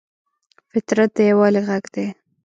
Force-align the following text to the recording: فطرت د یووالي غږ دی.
فطرت 0.71 1.09
د 1.15 1.17
یووالي 1.29 1.61
غږ 1.67 1.83
دی. 1.93 2.07